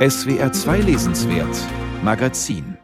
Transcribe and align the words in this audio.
SWR 0.00 0.50
2 0.50 0.78
Lesenswert 0.78 1.58
Magazin 2.02 2.78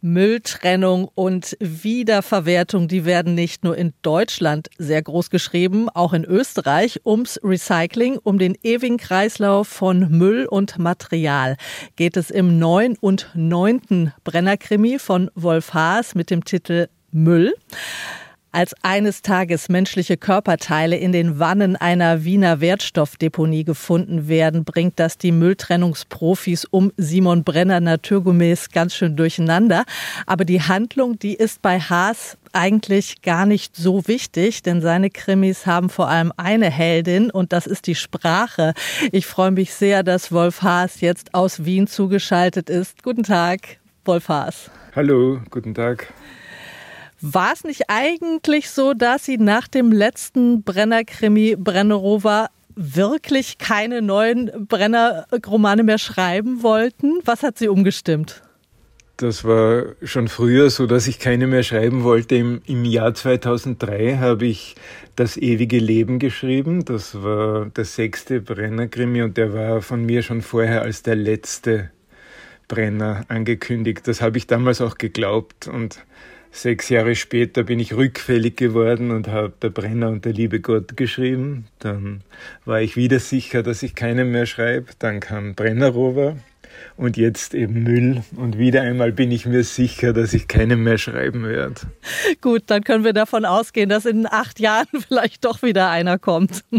Mülltrennung 0.00 1.10
und 1.12 1.56
Wiederverwertung, 1.58 2.86
die 2.86 3.04
werden 3.04 3.34
nicht 3.34 3.64
nur 3.64 3.76
in 3.76 3.94
Deutschland 4.02 4.68
sehr 4.78 5.02
groß 5.02 5.30
geschrieben, 5.30 5.88
auch 5.88 6.12
in 6.12 6.24
Österreich 6.24 7.00
ums 7.04 7.40
Recycling, 7.42 8.20
um 8.22 8.38
den 8.38 8.56
ewigen 8.62 8.98
Kreislauf 8.98 9.66
von 9.66 10.08
Müll 10.08 10.46
und 10.48 10.78
Material 10.78 11.56
geht 11.96 12.16
es 12.16 12.30
im 12.30 12.60
neuen 12.60 12.96
und 13.00 13.32
neunten 13.34 14.12
Brennerkrimi 14.22 15.00
von 15.00 15.32
Wolf 15.34 15.74
Haas 15.74 16.14
mit 16.14 16.30
dem 16.30 16.44
Titel 16.44 16.86
Müll. 17.10 17.54
Als 18.56 18.74
eines 18.80 19.20
Tages 19.20 19.68
menschliche 19.68 20.16
Körperteile 20.16 20.96
in 20.96 21.12
den 21.12 21.38
Wannen 21.38 21.76
einer 21.76 22.24
Wiener 22.24 22.62
Wertstoffdeponie 22.62 23.64
gefunden 23.64 24.28
werden, 24.28 24.64
bringt 24.64 24.98
das 24.98 25.18
die 25.18 25.30
Mülltrennungsprofis 25.30 26.64
um 26.64 26.90
Simon 26.96 27.44
Brenner 27.44 27.80
naturgemäß 27.80 28.70
ganz 28.70 28.94
schön 28.94 29.14
durcheinander. 29.14 29.84
Aber 30.24 30.46
die 30.46 30.62
Handlung, 30.62 31.18
die 31.18 31.34
ist 31.34 31.60
bei 31.60 31.78
Haas 31.80 32.38
eigentlich 32.54 33.20
gar 33.20 33.44
nicht 33.44 33.76
so 33.76 34.08
wichtig, 34.08 34.62
denn 34.62 34.80
seine 34.80 35.10
Krimis 35.10 35.66
haben 35.66 35.90
vor 35.90 36.08
allem 36.08 36.32
eine 36.38 36.70
Heldin 36.70 37.30
und 37.30 37.52
das 37.52 37.66
ist 37.66 37.86
die 37.86 37.94
Sprache. 37.94 38.72
Ich 39.12 39.26
freue 39.26 39.50
mich 39.50 39.74
sehr, 39.74 40.02
dass 40.02 40.32
Wolf 40.32 40.62
Haas 40.62 41.02
jetzt 41.02 41.34
aus 41.34 41.66
Wien 41.66 41.88
zugeschaltet 41.88 42.70
ist. 42.70 43.02
Guten 43.02 43.22
Tag, 43.22 43.76
Wolf 44.06 44.30
Haas. 44.30 44.70
Hallo, 44.94 45.42
guten 45.50 45.74
Tag. 45.74 46.10
War 47.32 47.52
es 47.52 47.64
nicht 47.64 47.84
eigentlich 47.88 48.70
so, 48.70 48.94
dass 48.94 49.24
Sie 49.24 49.36
nach 49.36 49.66
dem 49.66 49.90
letzten 49.90 50.62
Brenner-Krimi 50.62 51.56
Brennerova 51.58 52.50
wirklich 52.76 53.58
keine 53.58 54.00
neuen 54.00 54.68
Brenner-Romane 54.68 55.82
mehr 55.82 55.98
schreiben 55.98 56.62
wollten? 56.62 57.14
Was 57.24 57.42
hat 57.42 57.58
Sie 57.58 57.66
umgestimmt? 57.66 58.42
Das 59.16 59.42
war 59.42 59.86
schon 60.04 60.28
früher 60.28 60.70
so, 60.70 60.86
dass 60.86 61.08
ich 61.08 61.18
keine 61.18 61.48
mehr 61.48 61.64
schreiben 61.64 62.04
wollte. 62.04 62.36
Im, 62.36 62.62
Im, 62.64 62.84
Jahr 62.84 63.12
2003 63.12 64.18
habe 64.18 64.46
ich 64.46 64.76
Das 65.16 65.36
ewige 65.36 65.78
Leben 65.78 66.20
geschrieben. 66.20 66.84
Das 66.84 67.24
war 67.24 67.66
der 67.66 67.86
sechste 67.86 68.40
Brenner-Krimi 68.40 69.22
und 69.22 69.36
der 69.36 69.52
war 69.52 69.82
von 69.82 70.04
mir 70.04 70.22
schon 70.22 70.42
vorher 70.42 70.82
als 70.82 71.02
der 71.02 71.16
letzte 71.16 71.90
Brenner 72.68 73.24
angekündigt. 73.26 74.06
Das 74.06 74.20
habe 74.20 74.38
ich 74.38 74.46
damals 74.46 74.80
auch 74.80 74.96
geglaubt 74.96 75.66
und 75.66 75.98
Sechs 76.56 76.88
Jahre 76.88 77.14
später 77.16 77.64
bin 77.64 77.78
ich 77.78 77.92
rückfällig 77.92 78.56
geworden 78.56 79.10
und 79.10 79.28
habe 79.28 79.52
Der 79.60 79.68
Brenner 79.68 80.08
und 80.08 80.24
der 80.24 80.32
liebe 80.32 80.60
Gott 80.60 80.96
geschrieben. 80.96 81.66
Dann 81.80 82.22
war 82.64 82.80
ich 82.80 82.96
wieder 82.96 83.18
sicher, 83.18 83.62
dass 83.62 83.82
ich 83.82 83.94
keinen 83.94 84.30
mehr 84.30 84.46
schreibe. 84.46 84.86
Dann 84.98 85.20
kam 85.20 85.54
Brennerrover 85.54 86.36
und 86.96 87.18
jetzt 87.18 87.52
eben 87.52 87.82
Müll. 87.82 88.22
Und 88.36 88.56
wieder 88.56 88.80
einmal 88.80 89.12
bin 89.12 89.32
ich 89.32 89.44
mir 89.44 89.64
sicher, 89.64 90.14
dass 90.14 90.32
ich 90.32 90.48
keinen 90.48 90.82
mehr 90.82 90.96
schreiben 90.96 91.44
werde. 91.44 91.82
Gut, 92.40 92.62
dann 92.68 92.82
können 92.84 93.04
wir 93.04 93.12
davon 93.12 93.44
ausgehen, 93.44 93.90
dass 93.90 94.06
in 94.06 94.26
acht 94.26 94.58
Jahren 94.58 94.88
vielleicht 95.06 95.44
doch 95.44 95.60
wieder 95.60 95.90
einer 95.90 96.18
kommt. 96.18 96.64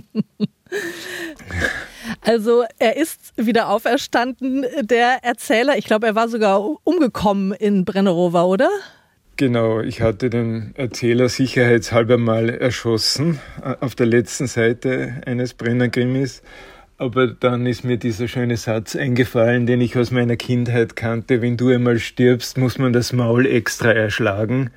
Also 2.22 2.64
er 2.80 2.97
ist 2.97 3.34
wieder 3.36 3.69
auferstanden, 3.69 4.66
der 4.81 5.23
Erzähler. 5.23 5.78
Ich 5.78 5.86
glaube, 5.86 6.08
er 6.08 6.16
war 6.16 6.30
sogar 6.30 6.62
umgekommen 6.84 7.52
in 7.52 7.86
Brennerova, 7.86 8.44
oder? 8.44 8.69
Genau, 9.39 9.81
ich 9.81 10.02
hatte 10.02 10.31
den 10.31 10.71
Erzähler 10.73 11.30
sicherheitshalber 11.30 12.17
mal 12.17 12.49
erschossen 12.49 13.39
auf 13.81 13.94
der 13.94 14.07
letzten 14.07 14.47
Seite 14.47 15.21
eines 15.27 15.53
Brennergrimmis. 15.53 16.41
Aber 16.97 17.27
dann 17.27 17.67
ist 17.67 17.83
mir 17.83 17.97
dieser 17.97 18.27
schöne 18.27 18.57
Satz 18.57 18.95
eingefallen, 18.95 19.67
den 19.67 19.79
ich 19.79 19.95
aus 19.95 20.09
meiner 20.09 20.38
Kindheit 20.38 20.95
kannte. 20.95 21.44
Wenn 21.44 21.55
du 21.55 21.69
einmal 21.69 21.99
stirbst, 21.99 22.57
muss 22.57 22.79
man 22.79 22.94
das 22.94 23.13
Maul 23.13 23.45
extra 23.45 23.91
erschlagen. 23.91 24.72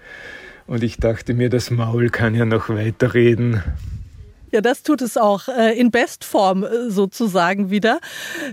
Und 0.67 0.83
ich 0.83 0.99
dachte 0.99 1.33
mir, 1.33 1.49
das 1.49 1.71
Maul 1.71 2.11
kann 2.11 2.35
ja 2.35 2.45
noch 2.45 2.69
weiterreden. 2.69 3.63
Ja, 4.53 4.61
das 4.61 4.83
tut 4.83 5.01
es 5.01 5.17
auch 5.17 5.49
äh, 5.49 5.79
in 5.79 5.91
Bestform 5.91 6.65
äh, 6.65 6.91
sozusagen 6.91 7.71
wieder. 7.71 8.01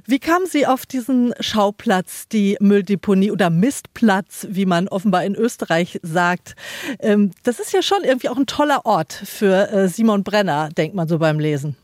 Wie 0.06 0.20
kamen 0.20 0.46
Sie 0.46 0.68
auf 0.68 0.86
diesen 0.86 1.34
Schauplatz, 1.40 2.28
die 2.28 2.56
Mülldeponie 2.60 3.32
oder 3.32 3.50
Mistplatz, 3.50 4.48
wie 4.50 4.66
man 4.66 4.88
offenbar 4.88 5.24
in 5.24 5.36
Österreich 5.36 6.00
sagt? 6.04 6.56
Ähm, 7.00 7.32
das 7.44 7.60
ist 7.60 7.74
ja 7.74 7.82
schon 7.82 8.04
irgendwie 8.04 8.30
auch 8.30 8.38
ein 8.38 8.46
toller 8.46 8.86
Ort 8.86 9.12
für 9.14 9.72
äh, 9.72 9.88
Simon 9.88 10.24
Brenner, 10.24 10.70
denkt 10.78 10.96
man 10.96 11.08
so 11.08 11.18
beim 11.18 11.40
Lesen. 11.40 11.76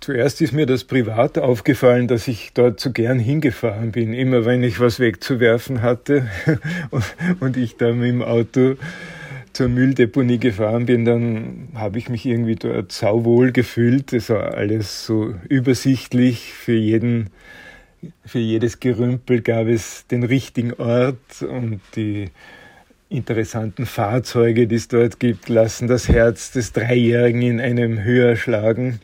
Zuerst 0.00 0.40
ist 0.40 0.52
mir 0.52 0.64
das 0.64 0.84
privat 0.84 1.36
aufgefallen, 1.36 2.08
dass 2.08 2.26
ich 2.26 2.52
dort 2.54 2.80
zu 2.80 2.90
gern 2.90 3.18
hingefahren 3.18 3.92
bin. 3.92 4.14
Immer 4.14 4.46
wenn 4.46 4.62
ich 4.62 4.80
was 4.80 4.98
wegzuwerfen 4.98 5.82
hatte 5.82 6.26
und 7.40 7.58
ich 7.58 7.76
da 7.76 7.92
mit 7.92 8.08
dem 8.08 8.22
Auto 8.22 8.76
zur 9.52 9.68
Mülldeponie 9.68 10.38
gefahren 10.38 10.86
bin, 10.86 11.04
dann 11.04 11.68
habe 11.74 11.98
ich 11.98 12.08
mich 12.08 12.26
irgendwie 12.26 12.56
dort 12.56 12.92
sauwohl 12.92 13.52
gefühlt. 13.52 14.12
Es 14.12 14.30
war 14.30 14.54
alles 14.54 15.04
so 15.04 15.34
übersichtlich. 15.48 16.52
Für 16.52 16.72
jeden, 16.74 17.30
für 18.24 18.38
jedes 18.38 18.80
Gerümpel 18.80 19.40
gab 19.40 19.66
es 19.66 20.06
den 20.06 20.22
richtigen 20.22 20.72
Ort 20.74 21.42
und 21.42 21.80
die 21.96 22.30
interessanten 23.08 23.86
Fahrzeuge, 23.86 24.66
die 24.66 24.76
es 24.76 24.88
dort 24.88 25.18
gibt, 25.18 25.48
lassen 25.48 25.88
das 25.88 26.08
Herz 26.08 26.52
des 26.52 26.72
Dreijährigen 26.72 27.42
in 27.42 27.60
einem 27.60 28.02
höher 28.02 28.36
schlagen. 28.36 29.00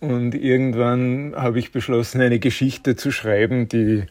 Und 0.00 0.34
irgendwann 0.34 1.34
habe 1.36 1.58
ich 1.58 1.72
beschlossen, 1.72 2.20
eine 2.20 2.38
Geschichte 2.38 2.96
zu 2.96 3.12
schreiben, 3.12 3.68
die 3.68 4.04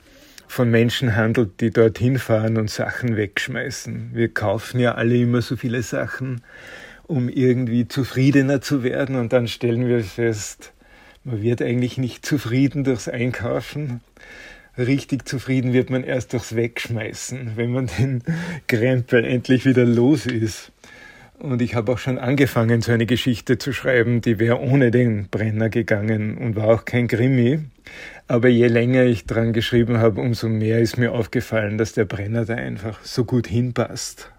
von 0.49 0.71
Menschen 0.71 1.15
handelt, 1.15 1.61
die 1.61 1.69
dorthin 1.69 2.17
fahren 2.17 2.57
und 2.57 2.71
Sachen 2.71 3.15
wegschmeißen. 3.15 4.09
Wir 4.13 4.33
kaufen 4.33 4.79
ja 4.79 4.95
alle 4.95 5.15
immer 5.15 5.43
so 5.43 5.55
viele 5.55 5.83
Sachen, 5.83 6.41
um 7.05 7.29
irgendwie 7.29 7.87
zufriedener 7.87 8.59
zu 8.59 8.83
werden 8.83 9.15
und 9.15 9.31
dann 9.31 9.47
stellen 9.47 9.87
wir 9.87 10.03
fest, 10.03 10.73
man 11.23 11.43
wird 11.43 11.61
eigentlich 11.61 11.99
nicht 11.99 12.25
zufrieden 12.25 12.83
durchs 12.83 13.07
Einkaufen. 13.07 14.01
Richtig 14.75 15.27
zufrieden 15.27 15.71
wird 15.71 15.91
man 15.91 16.03
erst 16.03 16.33
durchs 16.33 16.55
Wegschmeißen, 16.55 17.51
wenn 17.55 17.71
man 17.71 17.87
den 17.99 18.23
Krempel 18.67 19.25
endlich 19.25 19.65
wieder 19.65 19.85
los 19.85 20.25
ist. 20.25 20.71
Und 21.39 21.61
ich 21.61 21.73
habe 21.73 21.93
auch 21.93 21.97
schon 21.97 22.17
angefangen, 22.17 22.81
so 22.81 22.91
eine 22.91 23.05
Geschichte 23.05 23.57
zu 23.57 23.71
schreiben, 23.71 24.19
die 24.19 24.39
wäre 24.39 24.59
ohne 24.59 24.91
den 24.91 25.29
Brenner 25.29 25.69
gegangen 25.69 26.37
und 26.37 26.57
war 26.57 26.67
auch 26.67 26.83
kein 26.83 27.07
Krimi. 27.07 27.59
Aber 28.27 28.49
je 28.49 28.67
länger 28.67 29.05
ich 29.05 29.25
dran 29.25 29.53
geschrieben 29.53 29.99
habe, 29.99 30.19
umso 30.19 30.49
mehr 30.49 30.79
ist 30.79 30.97
mir 30.97 31.13
aufgefallen, 31.13 31.77
dass 31.77 31.93
der 31.93 32.05
Brenner 32.05 32.43
da 32.43 32.55
einfach 32.55 33.03
so 33.03 33.23
gut 33.23 33.47
hinpasst. 33.47 34.31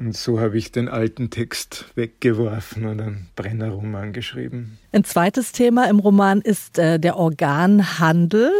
Und 0.00 0.16
so 0.16 0.40
habe 0.40 0.56
ich 0.56 0.72
den 0.72 0.88
alten 0.88 1.28
Text 1.28 1.84
weggeworfen 1.94 2.86
und 2.86 3.02
einen 3.02 3.28
Brennerroman 3.36 4.14
geschrieben. 4.14 4.78
Ein 4.92 5.04
zweites 5.04 5.52
Thema 5.52 5.90
im 5.90 5.98
Roman 5.98 6.40
ist 6.40 6.78
äh, 6.78 6.98
der 6.98 7.18
Organhandel, 7.18 8.50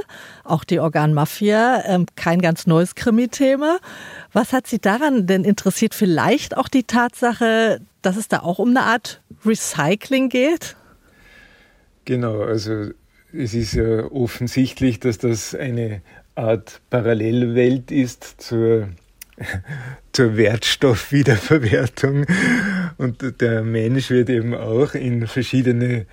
auch 0.45 0.65
die 0.65 0.81
Organmafia. 0.81 1.83
Ähm, 1.87 2.05
kein 2.15 2.43
ganz 2.43 2.67
neues 2.67 2.95
Krimi-Thema. 2.95 3.79
Was 4.35 4.53
hat 4.53 4.67
Sie 4.67 4.81
daran 4.81 5.27
denn 5.27 5.45
interessiert? 5.45 5.95
Vielleicht 5.95 6.59
auch 6.59 6.69
die 6.69 6.85
Tatsache, 6.85 7.81
dass 8.03 8.19
es 8.19 8.29
da 8.29 8.41
auch 8.41 8.59
um 8.59 8.69
eine 8.69 8.83
Art 8.83 9.23
Recycling 9.47 10.29
geht? 10.29 10.77
Genau, 12.05 12.43
also 12.43 12.91
es 13.33 13.55
ist 13.55 13.73
ja 13.73 14.05
offensichtlich, 14.13 15.01
dass 15.01 15.17
das 15.17 15.55
eine 15.55 16.03
Art 16.35 16.83
Parallelwelt 16.91 17.91
ist 17.91 18.43
zur 18.43 18.91
zur 20.13 20.37
Wertstoffwiederverwertung. 20.37 22.27
Und 22.99 23.41
der 23.41 23.63
Mensch 23.63 24.11
wird 24.11 24.31
eben 24.31 24.55
auch 24.55 24.95
in 24.95 25.27
verschiedene 25.27 26.07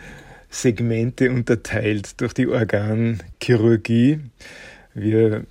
Segmente 0.50 1.30
unterteilt 1.30 2.22
durch 2.22 2.34
die 2.34 2.48
Organchirurgie. 2.48 4.20
Wir 4.94 5.46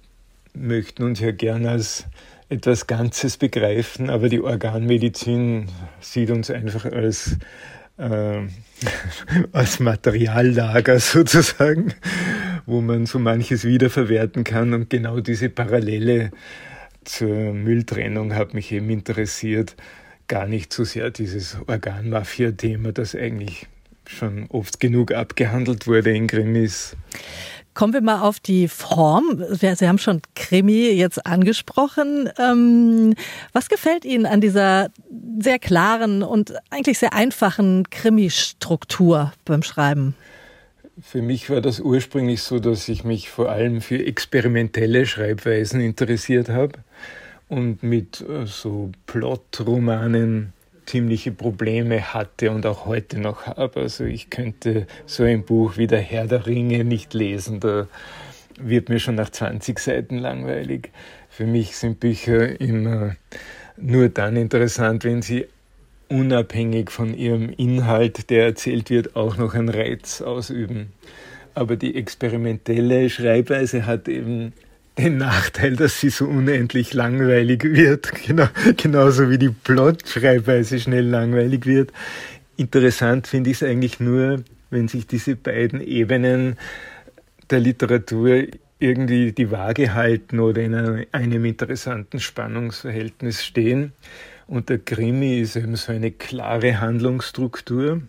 möchten 0.55 1.03
uns 1.03 1.21
ja 1.21 1.33
gern 1.33 1.67
als 1.67 2.07
etwas 2.49 2.87
Ganzes 2.87 3.37
begreifen, 3.37 4.09
aber 4.09 4.29
die 4.29 4.41
Organmedizin 4.41 5.69
sieht 6.01 6.31
uns 6.31 6.51
einfach 6.51 6.87
als, 6.87 7.37
äh, 7.99 8.43
als 9.53 9.81
Materiallager 9.81 10.99
sozusagen, 11.01 11.93
wo 12.65 12.81
man 12.81 13.07
so 13.07 13.19
manches 13.19 13.65
wiederverwerten 13.65 14.45
kann 14.45 14.73
und 14.73 14.89
genau 14.89 15.21
diese 15.21 15.51
Parallele 15.51 16.31
zur 17.07 17.53
Mülltrennung 17.55 18.35
hat 18.35 18.55
mich 18.55 18.73
eben 18.73 18.91
interessiert. 18.91 19.77
Gar 20.29 20.47
nicht 20.47 20.73
so 20.73 20.85
sehr 20.85 21.11
dieses 21.11 21.57
Organmafia-Thema, 21.67 22.93
das 22.93 23.15
eigentlich 23.15 23.67
schon 24.07 24.47
oft 24.51 24.81
genug 24.81 25.13
abgehandelt 25.13 25.87
wurde 25.87 26.15
in 26.15 26.27
Krimis. 26.27 26.97
Kommen 27.75 27.93
wir 27.93 28.01
mal 28.01 28.23
auf 28.23 28.41
die 28.41 28.69
Form. 28.69 29.45
Sie 29.51 29.87
haben 29.87 29.99
schon 29.99 30.23
Krimi 30.35 30.89
jetzt 30.91 31.27
angesprochen. 31.27 32.31
Ähm, 32.39 33.15
was 33.53 33.69
gefällt 33.69 34.05
Ihnen 34.05 34.25
an 34.25 34.41
dieser 34.41 34.89
sehr 35.39 35.59
klaren 35.59 36.23
und 36.23 36.55
eigentlich 36.71 36.99
sehr 36.99 37.13
einfachen 37.13 37.91
Krimi-Struktur 37.91 39.33
beim 39.45 39.63
Schreiben? 39.63 40.15
Für 40.99 41.21
mich 41.21 41.51
war 41.51 41.61
das 41.61 41.81
ursprünglich 41.81 42.41
so, 42.41 42.59
dass 42.59 42.89
ich 42.89 43.05
mich 43.05 43.29
vor 43.29 43.51
allem 43.51 43.83
für 43.83 44.05
experimentelle 44.07 45.05
Schreibweisen 45.05 45.79
interessiert 45.81 46.49
habe 46.49 46.79
und 47.49 47.83
mit 47.83 48.23
äh, 48.23 48.47
so 48.47 48.91
Plotromanen 49.05 50.55
ziemliche 50.87 51.33
Probleme 51.33 52.15
hatte 52.15 52.51
und 52.51 52.65
auch 52.65 52.87
heute 52.87 53.19
noch 53.19 53.47
habe. 53.47 53.81
Also 53.81 54.05
ich 54.05 54.31
könnte 54.31 54.87
so 55.05 55.25
ein 55.25 55.45
Buch 55.45 55.77
wie 55.77 55.87
Der 55.87 56.01
Herr 56.01 56.27
der 56.27 56.47
Ringe 56.47 56.83
nicht 56.85 57.13
lesen, 57.13 57.61
da 57.61 57.89
wird 58.59 58.89
mir 58.89 58.99
schon 58.99 59.17
nach 59.17 59.29
20 59.29 59.79
Seiten 59.79 60.17
langweilig. 60.17 60.93
Für 61.29 61.47
mich 61.47 61.77
sind 61.77 62.01
Bücher 62.01 62.59
immer 62.59 63.17
nur 63.77 64.09
dann 64.09 64.37
interessant, 64.37 65.05
wenn 65.05 65.21
sie 65.21 65.47
unabhängig 66.09 66.91
von 66.91 67.15
ihrem 67.15 67.51
Inhalt, 67.51 68.31
der 68.31 68.45
erzählt 68.45 68.91
wird, 68.91 69.17
auch 69.17 69.37
noch 69.37 69.55
einen 69.55 69.69
Reiz 69.69 70.23
ausüben. 70.23 70.93
Aber 71.55 71.77
die 71.77 71.97
experimentelle 71.97 73.09
Schreibweise 73.09 73.87
hat 73.87 74.09
eben 74.09 74.53
den 74.99 75.19
Nachteil, 75.19 75.77
dass 75.77 76.01
sie 76.01 76.11
so 76.11 76.27
unendlich 76.27 76.95
langweilig 76.95 77.65
wird, 77.65 78.13
genau, 78.27 78.49
genauso 78.77 79.31
wie 79.31 79.39
die 79.39 79.51
Plot-Schreibweise 79.51 80.81
schnell 80.81 81.07
langweilig 81.07 81.67
wird. 81.67 81.93
Interessant 82.57 83.27
finde 83.27 83.51
ich 83.51 83.57
es 83.57 83.63
eigentlich 83.63 84.01
nur, 84.01 84.43
wenn 84.71 84.89
sich 84.89 85.07
diese 85.07 85.37
beiden 85.37 85.81
Ebenen 85.81 86.57
der 87.51 87.61
Literatur 87.61 88.45
irgendwie 88.79 89.33
die 89.33 89.51
Waage 89.51 89.95
halten 89.95 90.41
oder 90.41 90.63
in 90.63 91.07
einem 91.13 91.45
interessanten 91.45 92.21
Spannungsverhältnis 92.21 93.45
stehen. 93.45 93.93
Und 94.47 94.69
der 94.69 94.79
Krimi 94.79 95.41
ist 95.41 95.57
eben 95.57 95.77
so 95.77 95.93
eine 95.93 96.13
klare 96.13 96.81
Handlungsstruktur, 96.81 98.03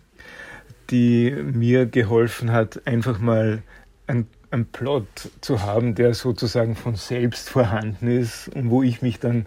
die 0.90 1.30
mir 1.32 1.86
geholfen 1.86 2.52
hat, 2.52 2.86
einfach 2.86 3.18
mal 3.18 3.62
einen, 4.06 4.28
einen 4.50 4.66
Plot 4.66 5.30
zu 5.40 5.62
haben, 5.62 5.94
der 5.94 6.14
sozusagen 6.14 6.76
von 6.76 6.94
selbst 6.94 7.50
vorhanden 7.50 8.08
ist 8.08 8.48
und 8.48 8.70
wo 8.70 8.82
ich 8.82 9.02
mich 9.02 9.18
dann 9.18 9.46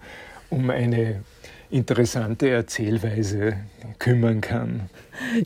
um 0.50 0.70
eine 0.70 1.24
interessante 1.72 2.50
Erzählweise 2.50 3.58
kümmern 4.00 4.42
kann. 4.42 4.90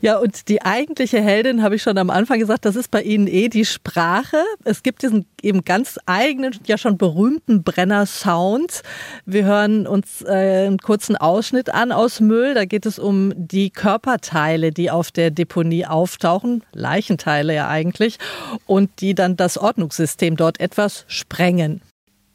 Ja, 0.00 0.18
und 0.18 0.48
die 0.48 0.62
eigentliche 0.62 1.20
Heldin, 1.20 1.62
habe 1.62 1.76
ich 1.76 1.82
schon 1.82 1.98
am 1.98 2.10
Anfang 2.10 2.38
gesagt, 2.38 2.64
das 2.64 2.76
ist 2.76 2.90
bei 2.90 3.02
Ihnen 3.02 3.26
eh 3.26 3.48
die 3.48 3.64
Sprache. 3.64 4.38
Es 4.64 4.82
gibt 4.82 5.02
diesen 5.02 5.26
eben 5.42 5.64
ganz 5.64 5.98
eigenen, 6.06 6.56
ja 6.64 6.78
schon 6.78 6.96
berühmten 6.96 7.62
Brenner-Sound. 7.62 8.82
Wir 9.24 9.44
hören 9.44 9.86
uns 9.86 10.22
äh, 10.22 10.66
einen 10.66 10.78
kurzen 10.78 11.16
Ausschnitt 11.16 11.72
an 11.72 11.92
aus 11.92 12.20
Müll. 12.20 12.54
Da 12.54 12.64
geht 12.64 12.86
es 12.86 12.98
um 12.98 13.32
die 13.36 13.70
Körperteile, 13.70 14.70
die 14.70 14.90
auf 14.90 15.10
der 15.10 15.30
Deponie 15.30 15.86
auftauchen, 15.86 16.64
Leichenteile 16.72 17.54
ja 17.54 17.68
eigentlich, 17.68 18.18
und 18.66 18.90
die 19.00 19.14
dann 19.14 19.36
das 19.36 19.58
Ordnungssystem 19.58 20.36
dort 20.36 20.60
etwas 20.60 21.04
sprengen. 21.08 21.82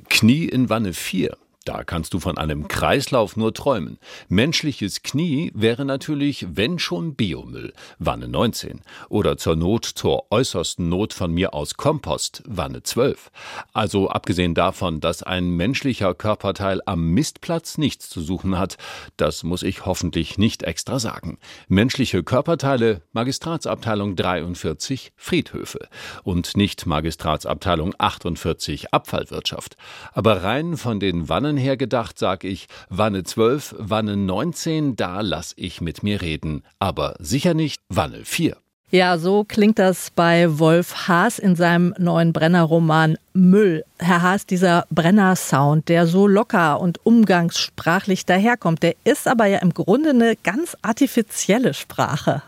Knie 0.10 0.46
in 0.46 0.70
Wanne 0.70 0.94
4. 0.94 1.36
Da 1.64 1.84
kannst 1.84 2.16
du 2.16 2.20
von 2.20 2.40
einem 2.40 2.68
Kreislauf 2.68 3.38
nur 3.38 3.54
träumen. 3.54 4.00
Menschliches 4.30 5.04
Knie 5.04 5.52
wäre 5.54 5.86
natürlich, 5.86 6.48
wenn 6.50 6.80
schon 6.80 7.14
Biomüll, 7.14 7.74
Wanne 8.00 8.28
19. 8.28 8.82
Oder 9.10 9.38
zur 9.38 9.56
Not, 9.56 9.86
zur 9.86 10.32
äußersten 10.32 10.90
Not 10.90 11.14
von 11.14 11.32
mir 11.32 11.54
aus 11.54 11.76
Kompost, 11.76 12.42
Wanne 12.48 12.82
12. 12.82 13.30
Also 13.74 14.10
abgesehen 14.10 14.56
davon, 14.56 15.02
dass 15.02 15.22
ein 15.22 15.52
menschlicher 15.52 16.16
Körperteil 16.16 16.82
am 16.88 17.10
Mistplatz 17.12 17.78
nichts 17.78 18.10
zu 18.10 18.22
suchen 18.22 18.58
hat, 18.58 18.78
das 19.18 19.44
muss 19.44 19.62
ich 19.62 19.86
hoffentlich 19.86 20.40
nicht 20.40 20.64
extra 20.64 20.98
sagen. 20.98 21.38
Menschliche 21.68 22.24
Körperteile, 22.24 23.04
Magistratsabteilung 23.14 24.16
43, 24.16 25.14
Friedhöfe. 25.16 25.90
Und 26.24 26.58
nicht 26.58 26.88
Magistratsabteilung 26.88 27.94
48, 28.00 28.96
Abfallwirtschaft. 28.96 29.78
Aber 30.14 30.42
rein 30.42 30.76
von 30.76 31.00
den 31.00 31.30
Wannen 31.30 31.51
Wannen 31.52 31.58
her 31.58 31.76
gedacht, 31.76 32.18
sag 32.18 32.46
ich, 32.46 32.70
Wanne 32.90 33.26
12, 33.26 33.76
Wanne 33.78 34.16
19, 34.16 34.96
da 34.96 35.20
lass 35.20 35.52
ich 35.58 35.82
mit 35.82 36.02
mir 36.02 36.22
reden. 36.22 36.64
Aber 36.80 37.16
sicher 37.20 37.54
nicht 37.54 37.82
Wanne 37.90 38.24
4. 38.24 38.56
Ja, 38.90 39.18
so 39.18 39.44
klingt 39.44 39.78
das 39.78 40.12
bei 40.12 40.60
Wolf 40.60 41.10
Haas 41.10 41.40
in 41.40 41.58
seinem 41.58 41.94
neuen 41.98 42.32
Brenner-Roman 42.32 43.18
Müll. 43.34 43.84
Herr 44.00 44.22
Haas, 44.22 44.46
dieser 44.46 44.86
Brenner-Sound, 44.92 45.90
der 45.90 46.08
so 46.08 46.26
locker 46.26 46.80
und 46.80 47.06
umgangssprachlich 47.06 48.26
daherkommt, 48.26 48.82
der 48.82 48.96
ist 49.04 49.28
aber 49.28 49.48
ja 49.48 49.58
im 49.58 49.74
Grunde 49.74 50.12
eine 50.12 50.38
ganz 50.42 50.78
artifizielle 50.82 51.74
Sprache. 51.74 52.44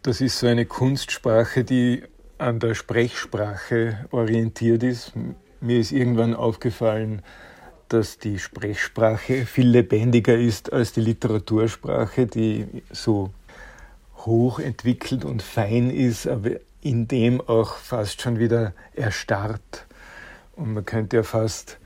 Das 0.00 0.22
ist 0.22 0.38
so 0.38 0.46
eine 0.46 0.64
Kunstsprache, 0.64 1.62
die 1.62 2.04
an 2.38 2.58
der 2.58 2.74
Sprechsprache 2.74 4.06
orientiert 4.12 4.82
ist. 4.82 5.12
Mir 5.60 5.78
ist 5.78 5.92
irgendwann 5.92 6.34
aufgefallen, 6.34 7.20
dass 7.92 8.18
die 8.18 8.38
Sprechsprache 8.38 9.46
viel 9.46 9.68
lebendiger 9.68 10.36
ist 10.36 10.72
als 10.72 10.92
die 10.92 11.00
Literatursprache, 11.00 12.26
die 12.26 12.66
so 12.90 13.30
hochentwickelt 14.18 15.24
und 15.24 15.42
fein 15.42 15.90
ist, 15.90 16.26
aber 16.26 16.50
in 16.82 17.08
dem 17.08 17.40
auch 17.40 17.76
fast 17.76 18.22
schon 18.22 18.38
wieder 18.38 18.72
erstarrt. 18.94 19.86
Und 20.56 20.74
man 20.74 20.84
könnte 20.84 21.16
ja 21.16 21.22
fast 21.22 21.78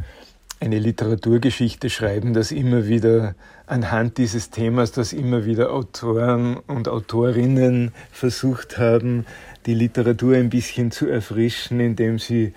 eine 0.60 0.78
Literaturgeschichte 0.78 1.90
schreiben, 1.90 2.32
dass 2.32 2.52
immer 2.52 2.86
wieder 2.86 3.34
anhand 3.66 4.18
dieses 4.18 4.50
Themas, 4.50 4.92
dass 4.92 5.12
immer 5.12 5.44
wieder 5.44 5.72
Autoren 5.72 6.56
und 6.56 6.88
Autorinnen 6.88 7.92
versucht 8.12 8.78
haben, 8.78 9.26
die 9.66 9.74
Literatur 9.74 10.36
ein 10.36 10.50
bisschen 10.50 10.90
zu 10.90 11.06
erfrischen, 11.06 11.80
indem 11.80 12.18
sie 12.18 12.54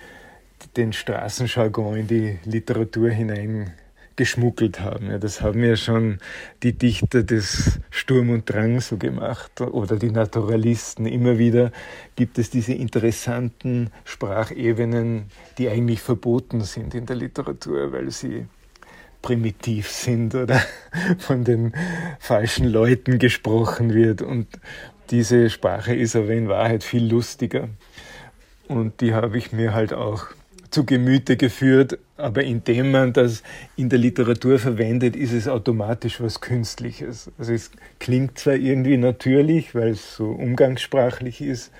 den 0.76 0.92
Straßenjargon 0.92 1.96
in 1.96 2.06
die 2.06 2.38
Literatur 2.44 3.10
hineingeschmuggelt 3.10 4.80
haben. 4.80 5.10
Ja, 5.10 5.18
das 5.18 5.40
haben 5.40 5.62
ja 5.62 5.76
schon 5.76 6.18
die 6.62 6.72
Dichter 6.72 7.22
des 7.22 7.80
Sturm 7.90 8.30
und 8.30 8.48
Drang 8.48 8.80
so 8.80 8.96
gemacht 8.96 9.60
oder 9.60 9.96
die 9.96 10.10
Naturalisten. 10.10 11.06
Immer 11.06 11.38
wieder 11.38 11.72
gibt 12.16 12.38
es 12.38 12.50
diese 12.50 12.74
interessanten 12.74 13.90
Sprachebenen, 14.04 15.26
die 15.58 15.68
eigentlich 15.68 16.00
verboten 16.00 16.62
sind 16.62 16.94
in 16.94 17.06
der 17.06 17.16
Literatur, 17.16 17.92
weil 17.92 18.10
sie 18.10 18.46
primitiv 19.22 19.90
sind 19.90 20.34
oder 20.34 20.60
von 21.18 21.44
den 21.44 21.72
falschen 22.18 22.66
Leuten 22.66 23.18
gesprochen 23.18 23.92
wird. 23.94 24.22
Und 24.22 24.46
diese 25.10 25.50
Sprache 25.50 25.94
ist 25.94 26.16
aber 26.16 26.30
in 26.30 26.48
Wahrheit 26.48 26.84
viel 26.84 27.06
lustiger. 27.06 27.68
Und 28.68 29.00
die 29.00 29.14
habe 29.14 29.38
ich 29.38 29.52
mir 29.52 29.72
halt 29.72 29.92
auch 29.92 30.26
zu 30.70 30.84
Gemüte 30.84 31.36
geführt, 31.36 31.98
aber 32.16 32.42
indem 32.42 32.90
man 32.90 33.12
das 33.12 33.42
in 33.76 33.88
der 33.88 33.98
Literatur 33.98 34.58
verwendet, 34.58 35.16
ist 35.16 35.32
es 35.32 35.48
automatisch 35.48 36.20
was 36.20 36.40
Künstliches. 36.40 37.30
Also 37.38 37.52
es 37.52 37.70
klingt 38.00 38.38
zwar 38.38 38.54
irgendwie 38.54 38.96
natürlich, 38.96 39.74
weil 39.74 39.90
es 39.90 40.16
so 40.16 40.30
umgangssprachlich 40.30 41.40
ist, 41.40 41.70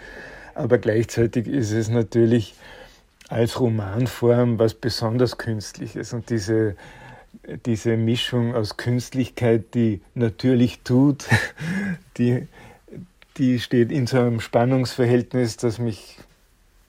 aber 0.54 0.78
gleichzeitig 0.78 1.46
ist 1.46 1.72
es 1.72 1.88
natürlich 1.88 2.54
als 3.28 3.60
Romanform 3.60 4.58
was 4.58 4.74
besonders 4.74 5.38
Künstliches 5.38 6.12
und 6.12 6.30
diese 6.30 6.76
diese 7.66 7.96
Mischung 7.96 8.54
aus 8.54 8.76
Künstlichkeit, 8.76 9.74
die 9.74 10.00
natürlich 10.14 10.80
tut, 10.80 11.26
die, 12.18 12.46
die 13.36 13.60
steht 13.60 13.90
in 13.92 14.06
so 14.06 14.18
einem 14.18 14.40
Spannungsverhältnis, 14.40 15.56
das 15.56 15.78
mich 15.78 16.18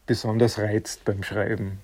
besonders 0.06 0.58
reizt 0.58 1.06
beim 1.06 1.24
Schreiben. 1.24 1.80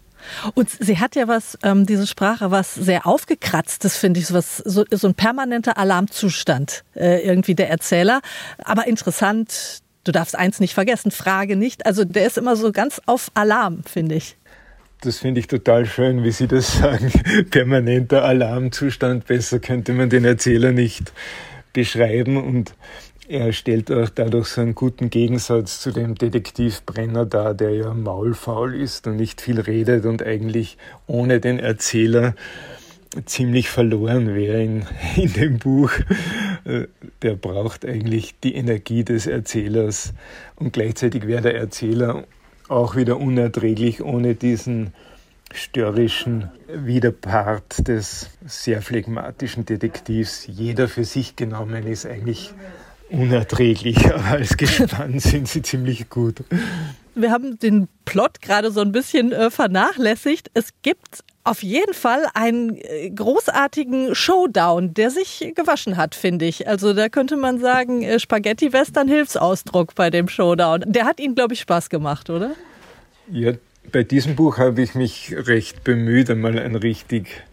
Und 0.54 0.70
sie 0.70 1.00
hat 1.00 1.16
ja 1.16 1.28
was, 1.28 1.58
ähm, 1.64 1.86
diese 1.86 2.08
Sprache, 2.08 2.52
was 2.52 2.74
sehr 2.76 3.06
aufgekratztes, 3.08 3.98
finde 3.98 4.20
ich, 4.20 4.28
so, 4.28 4.34
was, 4.34 4.58
so, 4.58 4.86
so 4.92 5.08
ein 5.08 5.16
permanenter 5.16 5.78
Alarmzustand 5.78 6.84
äh, 6.96 7.26
irgendwie 7.26 7.56
der 7.56 7.70
Erzähler. 7.70 8.22
Aber 8.64 8.88
interessant, 8.88 9.82
du 10.04 10.12
darfst 10.12 10.36
eins 10.36 10.60
nicht 10.60 10.74
vergessen, 10.74 11.12
Frage 11.12 11.56
nicht. 11.56 11.86
Also 11.86 12.06
der 12.06 12.26
ist 12.26 12.38
immer 12.38 12.56
so 12.56 12.72
ganz 12.72 13.02
auf 13.06 13.32
Alarm, 13.34 13.84
finde 13.84 14.16
ich. 14.16 14.38
Das 15.02 15.20
finde 15.20 15.40
ich 15.40 15.48
total 15.48 15.86
schön, 15.86 16.24
wie 16.24 16.32
Sie 16.32 16.48
das 16.48 16.78
sagen. 16.80 17.12
Permanenter 17.52 18.24
Alarmzustand. 18.24 19.26
Besser 19.26 19.60
könnte 19.60 19.94
man 19.94 20.10
den 20.10 20.26
Erzähler 20.26 20.72
nicht 20.72 21.12
beschreiben. 21.74 22.38
Und 22.38 22.74
er 23.28 23.54
stellt 23.54 23.92
auch 23.92 24.10
dadurch 24.10 24.48
so 24.48 24.62
einen 24.62 24.76
guten 24.76 25.10
Gegensatz 25.10 25.80
zu 25.80 25.92
dem 25.92 26.16
Detektiv 26.16 26.84
Brenner 26.84 27.26
dar, 27.26 27.54
der 27.54 27.72
ja 27.72 27.94
maulfaul 27.94 28.76
ist 28.76 29.08
und 29.08 29.16
nicht 29.16 29.42
viel 29.42 29.60
redet 29.60 30.06
und 30.06 30.24
eigentlich 30.24 30.78
ohne 31.08 31.40
den 31.40 31.60
Erzähler 31.60 32.36
ziemlich 33.26 33.70
verloren 33.70 34.36
wäre 34.36 34.62
in, 34.62 34.86
in 35.16 35.34
dem 35.34 35.58
Buch. 35.58 35.92
Äh, 36.66 36.88
der 37.22 37.36
braucht 37.36 37.86
eigentlich 37.86 38.40
die 38.42 38.56
Energie 38.56 39.04
des 39.04 39.28
Erzählers 39.28 40.14
und 40.56 40.74
gleichzeitig 40.74 41.26
wäre 41.26 41.42
der 41.42 41.56
Erzähler 41.56 42.26
auch 42.68 42.96
wieder 42.96 43.18
unerträglich 43.18 44.04
ohne 44.04 44.36
diesen 44.36 44.94
störrischen 45.54 46.50
Widerpart 46.68 47.88
des 47.88 48.30
sehr 48.46 48.82
phlegmatischen 48.82 49.66
Detektivs. 49.66 50.48
Jeder 50.48 50.88
für 50.88 51.06
sich 51.06 51.36
genommen 51.36 51.88
ist 51.88 52.06
eigentlich 52.06 52.54
unerträglich, 53.18 54.06
aber 54.14 54.26
als 54.26 54.58
Gespann 54.58 55.20
sind 55.20 55.48
sie 55.48 55.62
ziemlich 55.62 56.10
gut. 56.10 56.44
Wir 57.16 57.32
haben 57.32 57.58
den 57.60 57.88
Plot 58.04 58.42
gerade 58.42 58.72
so 58.72 58.82
ein 58.82 58.92
bisschen 58.92 59.32
äh, 59.32 59.50
vernachlässigt. 59.50 60.52
Es 60.54 60.70
gibt 60.82 61.24
auf 61.46 61.64
jeden 61.64 61.94
Fall 61.94 62.26
einen 62.34 62.76
äh, 62.78 63.10
großartigen 63.12 64.16
Showdown, 64.16 64.94
der 64.94 65.12
sich 65.12 65.54
gewaschen 65.56 65.96
hat, 65.96 66.16
finde 66.16 66.46
ich. 66.46 66.68
Also 66.68 66.94
da 66.94 67.08
könnte 67.08 67.38
man 67.38 67.60
sagen, 67.60 68.02
äh, 68.02 68.20
Spaghetti-Western 68.20 69.08
Hilfsausdruck 69.08 69.96
bei 69.96 70.10
dem 70.10 70.28
Showdown. 70.28 70.84
Der 70.88 71.06
hat 71.06 71.20
Ihnen, 71.20 71.36
glaube 71.36 71.54
ich, 71.54 71.62
Spaß 71.62 71.90
gemacht, 71.90 72.30
oder? 72.30 72.52
Ja, 73.32 73.54
bei 73.92 74.04
diesem 74.04 74.36
Buch 74.36 74.58
habe 74.58 74.82
ich 74.82 74.96
mich 74.96 75.34
recht 75.38 75.84
bemüht, 75.84 76.30
einmal 76.30 76.58
ein 76.60 76.76
richtig 76.76 77.44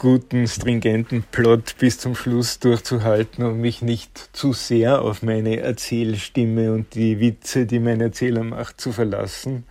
guten, 0.00 0.48
stringenten 0.48 1.24
Plot 1.30 1.76
bis 1.78 1.98
zum 1.98 2.14
Schluss 2.14 2.58
durchzuhalten 2.58 3.44
und 3.44 3.60
mich 3.60 3.82
nicht 3.82 4.30
zu 4.32 4.54
sehr 4.54 5.02
auf 5.02 5.22
meine 5.22 5.60
Erzählstimme 5.60 6.72
und 6.72 6.94
die 6.94 7.20
Witze, 7.20 7.66
die 7.66 7.80
mein 7.80 8.00
Erzähler 8.00 8.42
macht, 8.42 8.80
zu 8.80 8.92
verlassen. 8.92 9.64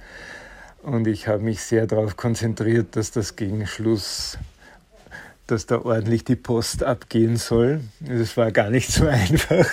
Und 0.84 1.08
ich 1.08 1.28
habe 1.28 1.42
mich 1.42 1.62
sehr 1.62 1.88
darauf 1.88 2.16
konzentriert, 2.16 2.96
dass 2.96 3.10
das 3.10 3.38
gegen 3.38 3.66
Schluss, 3.66 4.38
dass 5.48 5.66
da 5.66 5.82
ordentlich 5.82 6.26
die 6.26 6.36
Post 6.36 6.84
abgehen 6.84 7.38
soll. 7.38 7.82
Es 8.08 8.38
war 8.38 8.52
gar 8.52 8.70
nicht 8.70 8.92
so 8.92 9.08
einfach 9.08 9.68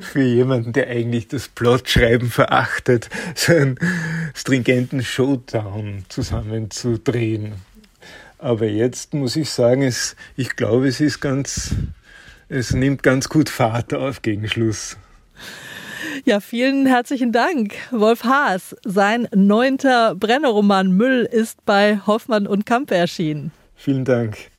für 0.00 0.22
jemanden, 0.22 0.74
der 0.74 0.86
eigentlich 0.86 1.26
das 1.26 1.48
Plotschreiben 1.48 2.30
verachtet, 2.30 3.10
so 3.34 3.52
einen 3.52 3.80
stringenten 4.32 5.02
Showdown 5.02 6.04
zusammenzudrehen. 6.08 7.54
Aber 8.38 8.66
jetzt 8.66 9.14
muss 9.14 9.36
ich 9.36 9.50
sagen, 9.50 9.82
es, 9.82 10.16
ich 10.36 10.56
glaube, 10.56 10.88
es 10.88 11.00
ist 11.00 11.20
ganz, 11.20 11.74
es 12.48 12.72
nimmt 12.72 13.02
ganz 13.02 13.28
gut 13.28 13.48
Fahrt 13.48 13.94
auf 13.94 14.22
gegen 14.22 14.48
Schluss. 14.48 14.96
Ja, 16.24 16.40
vielen 16.40 16.86
herzlichen 16.86 17.32
Dank, 17.32 17.74
Wolf 17.90 18.24
Haas. 18.24 18.74
Sein 18.84 19.28
neunter 19.34 20.14
Brennerroman 20.14 20.92
Müll 20.92 21.28
ist 21.30 21.64
bei 21.64 22.00
Hoffmann 22.06 22.46
und 22.46 22.66
Kampe 22.66 22.94
erschienen. 22.94 23.52
Vielen 23.74 24.04
Dank. 24.04 24.50